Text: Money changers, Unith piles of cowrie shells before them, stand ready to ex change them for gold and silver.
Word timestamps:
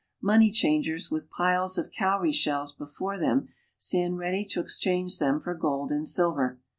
Money 0.19 0.49
changers, 0.49 1.09
Unith 1.11 1.29
piles 1.29 1.77
of 1.77 1.91
cowrie 1.91 2.31
shells 2.31 2.71
before 2.71 3.19
them, 3.19 3.49
stand 3.77 4.17
ready 4.17 4.43
to 4.43 4.59
ex 4.59 4.79
change 4.79 5.19
them 5.19 5.39
for 5.39 5.53
gold 5.53 5.91
and 5.91 6.07
silver. 6.07 6.59